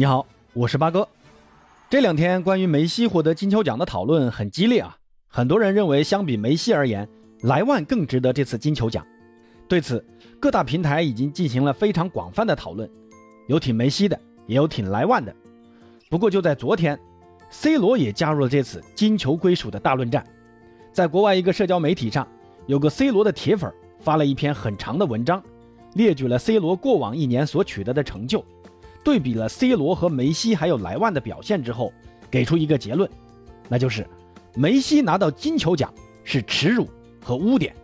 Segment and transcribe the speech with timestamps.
[0.00, 1.08] 你好，我是八哥。
[1.90, 7.08] 这两天关于梅西获得金球奖的讨论很激烈啊，很多人认为相比梅西而言，
[7.40, 9.04] 莱万更值得这次金球奖。
[9.66, 10.04] 对此，
[10.38, 12.88] 各大平台已经进行了非常广泛的讨论，
[13.48, 14.16] 有挺梅西的，
[14.46, 15.34] 也有挺莱万的。
[16.08, 16.96] 不过就在昨天
[17.50, 20.24] ，C 罗也加入了这次金球归属的大论战。
[20.92, 22.24] 在国外一个社交媒体上，
[22.68, 23.68] 有个 C 罗的铁粉
[23.98, 25.42] 发了一篇很长的文章，
[25.94, 28.44] 列举了 C 罗过往一年所取得的成就。
[29.04, 31.92] 对比了 C 罗和梅西还有莱万的表现之后，
[32.30, 33.08] 给出一个结论，
[33.68, 34.06] 那就是
[34.54, 35.92] 梅西拿到金球奖
[36.24, 36.88] 是耻辱
[37.22, 37.74] 和污点。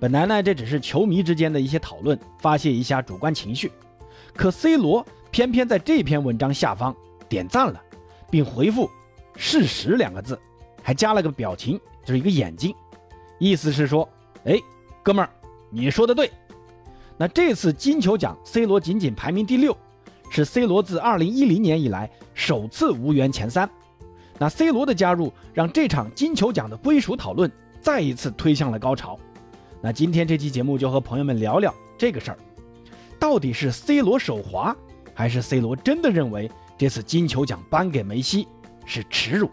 [0.00, 3.70] 本来呢，这只是球迷之间的一些讨论，发泄一下主观情绪，
[4.34, 6.96] 可 C 罗偏偏在这篇文章下方
[7.28, 7.80] 点赞了，
[8.30, 8.90] 并回复
[9.36, 10.40] “事实”两个字，
[10.82, 12.74] 还加了个表情，就是一个眼睛，
[13.38, 14.08] 意思是说，
[14.44, 14.58] 哎，
[15.02, 15.30] 哥们儿，
[15.70, 16.30] 你说的对。
[17.18, 19.76] 那这次金球奖，C 罗仅仅排名第六。
[20.30, 23.68] 是 C 罗自2010年以来首次无缘前三，
[24.38, 29.18] 那 C 罗的加入让这场金球奖的归属讨论再一次推向了高潮。
[29.82, 32.38] 那今天这期节目就和朋友们聊聊这个事儿，
[33.18, 34.74] 到底是 C 罗手滑，
[35.12, 38.46] 还是 C 罗真的认为这次金球奖颁给梅西
[38.86, 39.50] 是耻辱？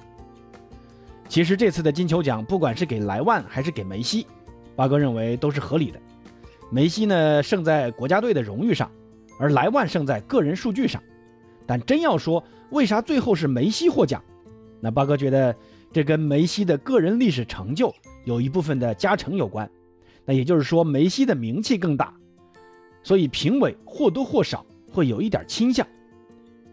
[1.28, 4.28] 其实这次的金球奖不管是给莱万还是给梅西，
[4.76, 6.00] 八哥认为都是合理的。
[6.70, 8.92] 梅西呢胜在国家队的荣誉上。
[9.40, 11.02] 而莱万胜在个人数据上，
[11.66, 14.24] 但真要说为啥最后是梅西获奖，
[14.80, 15.56] 那八哥觉得
[15.92, 17.94] 这跟梅西的个人历史成就
[18.26, 19.70] 有一部分的加成有关。
[20.26, 22.14] 那也就是说梅西的名气更大，
[23.02, 25.88] 所以评委或多或少会有一点倾向。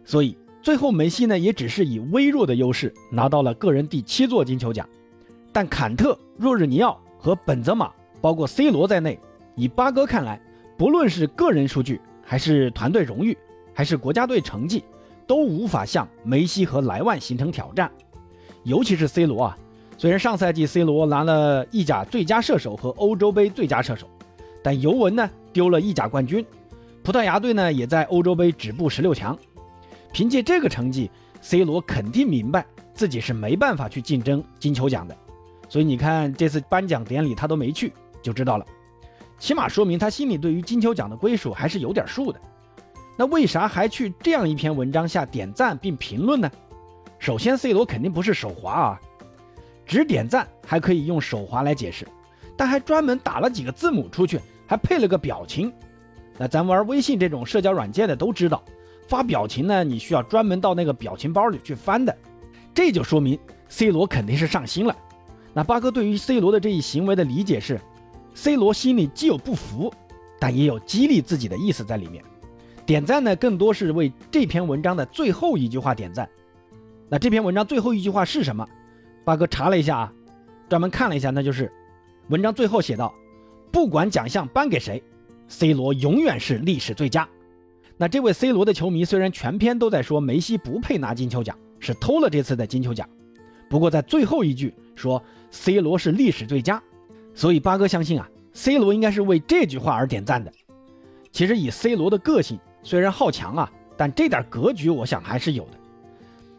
[0.05, 4.89] 所以最后梅西呢也只是以微弱的优势拿到了个人第七座金球奖。
[5.53, 9.21] 但坎特、若日尼奥和本泽马，包括 C 罗在内，
[9.55, 10.41] 以八哥看来，
[10.77, 13.37] 不论是个人数据，还是团队荣誉，
[13.73, 14.83] 还是国家队成绩，
[15.27, 17.91] 都无法向梅西和莱万形成挑战。
[18.63, 19.59] 尤其是 C 罗啊，
[19.99, 24.09] 虽然上赛季 C 罗拿了意甲最佳射手和欧洲杯最佳射手，
[24.63, 26.45] 但尤文呢丢了意甲冠军，
[27.03, 29.39] 葡萄牙队呢也在欧洲杯止步十六强。
[30.13, 31.11] 凭借这个成绩
[31.43, 32.65] ，C 罗肯定明白
[32.95, 35.17] 自己是没办法去竞争金球奖的。
[35.69, 37.93] 所以你看这次颁奖典礼他都没去，
[38.23, 38.65] 就知道了。
[39.39, 42.41] 起码说明他心里对于金球奖的归属还是有点数的。
[43.17, 46.51] 那为啥还去这样一篇文章下点赞并评论呢？
[47.19, 49.01] 首先，C 罗肯定不是手滑啊，
[49.87, 52.07] 只点赞还可以用手滑来解释，
[52.57, 55.73] 但还专门打了几个字母出去，还配了个表情。
[56.37, 58.63] 那咱玩微信这种社交软件的都知道，
[59.07, 62.17] 发表情呢，你需要专门到那个表情包里去翻的。
[62.75, 64.97] 这就说明 C 罗肯定是上心了。
[65.53, 67.81] 那八哥对于 C 罗的这一行为的理解是。
[68.35, 69.93] C 罗心里既有不服，
[70.39, 72.23] 但也有激励自己的意思在里面。
[72.85, 76.29] 点赞呢，更多是为这篇文章的最后一句话点赞。
[77.09, 78.67] 那这篇文章最后一句话是什么？
[79.25, 80.13] 八哥查了一下啊，
[80.69, 81.73] 专门看了一下，那就是
[82.29, 83.15] 文章最后写道
[83.73, 85.03] ：“不管奖项颁给谁
[85.49, 87.27] ，C 罗永远是历史最佳。”
[87.97, 93.09] 那这位 C 罗的球迷虽然全篇都在说梅西不配拿金球奖，是偷了这次的金球奖，
[93.71, 96.83] 不过在最后一句说 C 罗是历史最佳。
[97.35, 100.53] 所以八哥相信啊，C 罗应该是为这句话而点赞的。
[101.33, 105.71] 其实以 C 罗的个性，虽然好强啊，但这点格局我想还是有的。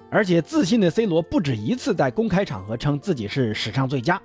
[0.10, 4.22] 而且自信的 C 罗不止一次在公开场合称自己是史上最佳。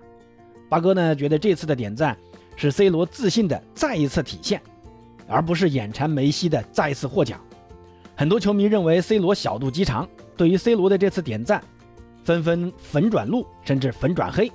[0.68, 2.16] 八哥呢觉得这次的点赞
[2.56, 4.60] 是 C 罗自信的再一次体现，
[5.28, 7.40] 而不是眼馋梅西的再一次获奖。
[8.16, 11.62] 很多球迷认为 C 罗小肚鸡肠，对于 C 罗的这次点赞，
[12.24, 14.50] 纷纷粉转绿，甚至粉转黑。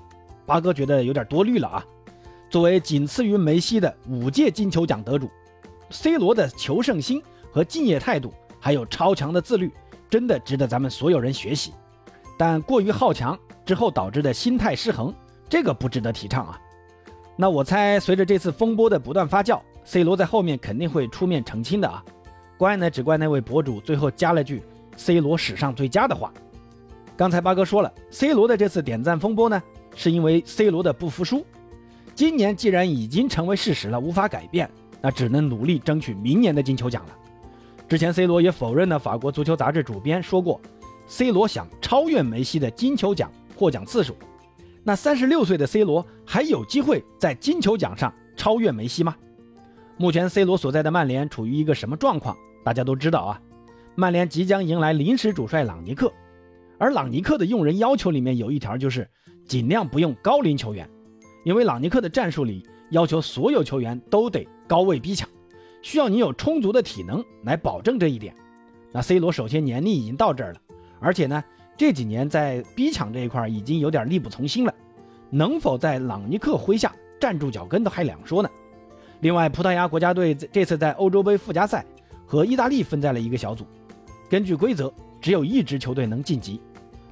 [0.46, 1.86] 八哥觉得有点多虑了啊！
[2.50, 5.30] 作为仅次于梅西的五届金球奖得主
[5.90, 9.72] ，C 罗的求胜心和敬业态度，还有超强的自律，
[10.10, 11.74] 真的值得咱们所有人学习。
[12.38, 15.14] 但过于好强之后导致的心态失衡，
[15.50, 16.62] 这个不值得提倡啊！
[17.36, 22.04] 那我猜，随着这次风波的不断发酵，C 罗在后面肯定会出面澄清的啊！
[22.58, 24.64] 怪呢，只怪那位博主最后加了句
[24.96, 26.32] “C 罗史上最佳”的话。
[27.18, 29.62] 刚才八哥说了，C 罗的这次点赞风波呢？
[29.96, 31.44] 是因为 C 罗的不服输，
[32.14, 34.70] 今年既然已经成为事实了，无法改变，
[35.02, 37.18] 那只能努力争取明年的金球奖了。
[37.88, 40.60] 之前 C 罗也否认了法国足球杂志主编说过
[41.08, 44.16] ，C 罗想超越梅西的金球奖获奖次数。
[44.84, 49.16] 那三十六岁的 C 罗还有机会在金球奖上超越梅西吗？
[49.98, 52.36] 目前 C 罗所在的曼联处于一个什么状况？
[52.64, 53.42] 大家都知道啊，
[53.96, 56.12] 曼联即将迎来临时主帅朗尼克，
[56.78, 59.08] 而朗尼克的用人要求里面有一条就是。
[59.46, 60.90] 尽量不用高龄球员，
[61.44, 65.30] 因为朗尼克的战术里要求所有球员都得高位逼抢，
[65.82, 68.36] 需要你有充足的体能来保证这一点。
[68.92, 70.60] 那 C 罗首先年龄已经到这儿了，
[71.00, 71.44] 而且呢
[71.78, 74.74] 这几年在逼抢这一块已经有点力不从心了，
[75.30, 78.50] 能否在朗尼克麾下站住脚跟都还两说呢。
[79.22, 81.86] 另外，葡萄牙国家队这次在欧洲杯附加赛
[82.26, 83.66] 和意大利分在了一个小组，
[84.30, 86.60] 根据规则，只有一支球队能晋级。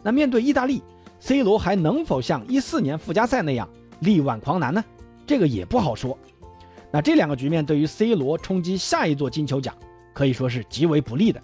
[0.01, 0.81] 那面对意大利
[1.23, 3.65] ，C 罗还能否像一四年附加赛那样
[4.01, 4.83] 力挽狂澜呢？
[5.25, 6.17] 这个也不好说。
[6.91, 9.73] 那这两个局面对于 C 罗冲击下一座金球奖
[10.13, 11.41] 可以说是极为不利的。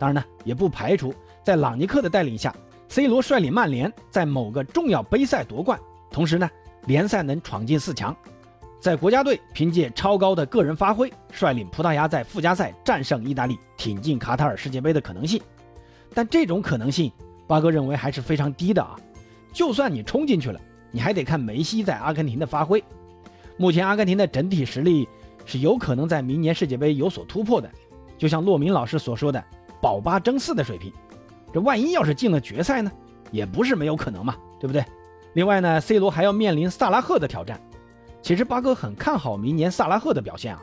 [0.00, 1.14] 当然呢，也不排除
[1.44, 2.52] 在朗尼克的带领下
[2.88, 5.78] ，C 罗率领曼联在某个重要杯赛夺冠，
[6.10, 6.50] 同时呢，
[6.86, 8.14] 联赛能闯进四强。
[8.80, 15.40] 在国家队凭借超高的个人发挥，率领葡萄牙在附加赛战胜意大利，挺进卡塔尔世界杯的可能性。
[16.12, 17.10] 但这种可能性，
[17.46, 18.96] 八哥认为还是非常低的啊。
[19.52, 20.60] 就算你冲进去了，
[20.90, 22.82] 你还得看梅西在阿根廷的发挥。
[23.56, 25.08] 目前阿根廷的整体实力
[25.44, 27.70] 是有可能在明年世界杯有所突破的，
[28.18, 29.42] 就像骆明老师所说的
[29.80, 30.92] “保八争四”的水平。
[31.52, 32.90] 这万一要是进了决赛呢，
[33.30, 34.84] 也不是没有可能嘛，对不对？
[35.34, 37.60] 另外呢，C 罗还要面临萨拉赫的挑战。
[38.22, 40.62] 其实八哥很看好明年萨拉赫的表现啊，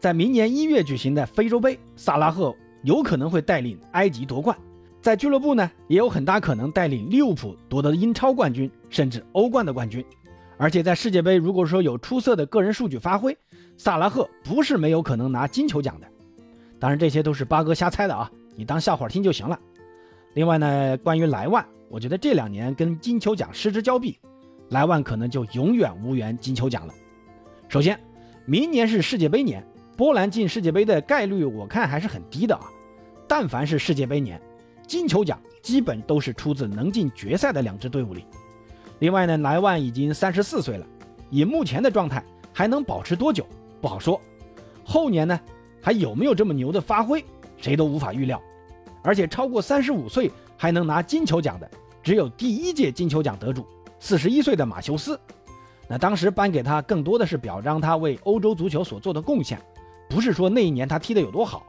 [0.00, 4.56] 在明年一月举行的非洲杯，萨拉赫有可能会带领埃及夺冠，
[5.02, 10.02] 在俱乐部呢也有很大可能带领利物浦夺得英超冠军，甚至欧冠的冠军。
[10.56, 13.36] 而且在世界杯，如果说有出色的个人数据发挥，
[13.76, 16.06] 萨拉赫不是没有可能拿金球奖的。
[16.78, 19.58] 当然这些都是八哥瞎猜的啊，你当笑话听就行了。
[20.34, 24.16] 另外呢，关于莱万，我觉得这两年跟金球奖失之交臂。
[24.68, 26.94] 莱万可能就永远无缘金球奖了。
[27.68, 27.98] 首先，
[28.46, 29.66] 明年是世界杯年，
[29.96, 32.70] 波兰进世界杯的概率我看还是很低的啊。
[33.26, 34.40] 但凡是世界杯年，
[34.92, 38.26] 金球奖基本都是出自能进决赛的两支队伍里。
[38.98, 40.86] 另外呢，莱万已经三十四岁了，
[41.30, 42.22] 以目前的状态
[42.52, 43.46] 还能保持多久
[43.80, 44.20] 不好说。
[44.84, 45.40] 后年呢，
[45.80, 47.24] 还有没有这么牛的发挥，
[47.56, 48.38] 谁都无法预料。
[49.02, 51.70] 而且超过三十五岁还能拿金球奖的，
[52.02, 53.66] 只有第一届金球奖得主。
[53.98, 55.18] 四十一岁的马修斯，
[55.88, 59.58] 那当时颁给他更多的是表彰他为欧洲足球所做的贡献，
[60.10, 61.66] 不是说那一年他踢得有多好。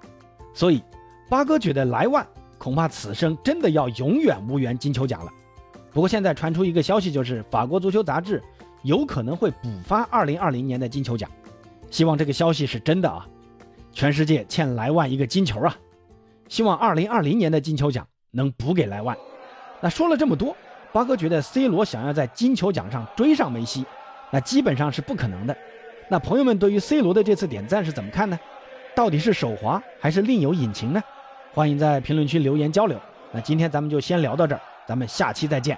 [0.53, 0.83] 所以，
[1.29, 2.27] 八哥觉得莱万
[2.63, 5.31] 恐怕此生真的要永远无缘金球奖了。
[5.91, 8.41] 不过现在传出一个消息，就是法国足球杂志
[8.83, 11.29] 有可能会补发二零二零年的金球奖，
[11.91, 13.27] 希望这个消息是真的啊！
[13.91, 15.75] 全世界欠莱万一个金球啊！
[16.47, 19.17] 希望二零二零年的金球奖能补给莱万。
[19.81, 20.55] 那说了这么多。
[20.93, 23.83] 八哥觉得 C 罗想要在金球奖上追上梅西，
[24.31, 25.57] 那基本上是不可能的。
[26.07, 28.39] 那朋友们对于 C 罗的这次点赞是怎么看呢？
[28.95, 31.01] 到底是手滑还是另有隐情呢？
[31.53, 32.99] 欢迎在评论区留言交流。
[33.31, 35.77] 那今天咱们就先聊到这儿，咱们下期再见。